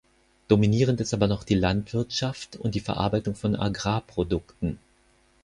Dominierend 0.47 0.99
ist 0.99 1.13
aber 1.13 1.27
noch 1.27 1.43
die 1.43 1.53
Landwirtschaft 1.53 2.55
und 2.55 2.73
die 2.73 2.79
Verarbeitung 2.79 3.35
von 3.35 3.55
Agrarprodukten. 3.55 4.79